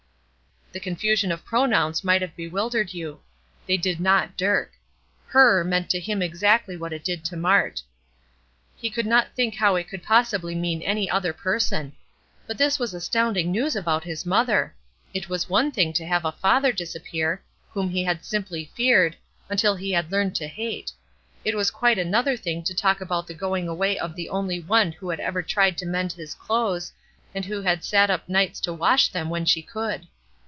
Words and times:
The 0.73 0.79
confusion 0.79 1.33
of 1.33 1.43
pronouns 1.43 2.01
might 2.01 2.21
have 2.21 2.33
bewildered 2.33 2.93
you. 2.93 3.19
They 3.67 3.75
did 3.75 3.99
not 3.99 4.37
Dirk. 4.37 4.71
"Her" 5.27 5.65
meant 5.65 5.89
to 5.89 5.99
him 5.99 6.21
exactly 6.21 6.77
what 6.77 6.93
it 6.93 7.03
did 7.03 7.25
to 7.25 7.35
Mart. 7.35 7.81
He 8.77 8.89
could 8.89 9.05
not 9.05 9.35
think 9.35 9.55
how 9.55 9.75
it 9.75 9.89
could 9.89 10.01
possibly 10.01 10.55
mean 10.55 10.81
any 10.81 11.09
other 11.09 11.33
person. 11.33 11.91
But 12.47 12.57
this 12.57 12.79
was 12.79 12.93
astounding 12.93 13.51
news 13.51 13.75
about 13.75 14.05
his 14.05 14.25
mother! 14.25 14.73
It 15.13 15.27
was 15.27 15.49
one 15.49 15.71
thing 15.73 15.91
to 15.91 16.05
have 16.05 16.23
a 16.23 16.31
father 16.31 16.71
disappear, 16.71 17.43
whom 17.71 17.89
he 17.89 18.05
had 18.05 18.23
simply 18.23 18.71
feared, 18.73 19.17
until 19.49 19.75
he 19.75 19.91
had 19.91 20.09
learned 20.09 20.35
to 20.37 20.47
hate; 20.47 20.93
it 21.43 21.53
was 21.53 21.69
quite 21.69 21.97
another 21.97 22.37
thing 22.37 22.63
to 22.63 22.73
talk 22.73 23.01
about 23.01 23.27
the 23.27 23.33
going 23.33 23.67
away 23.67 23.99
of 23.99 24.15
the 24.15 24.29
only 24.29 24.61
one 24.61 24.93
who 24.93 25.09
had 25.09 25.19
ever 25.19 25.43
tried 25.43 25.77
to 25.79 25.85
mend 25.85 26.13
his 26.13 26.33
clothes, 26.33 26.93
and 27.35 27.43
who 27.43 27.61
had 27.61 27.83
sat 27.83 28.09
up 28.09 28.29
nights 28.29 28.61
to 28.61 28.71
wash 28.71 29.09
them 29.09 29.29
when 29.29 29.43
she 29.43 29.61
could. 29.61 30.07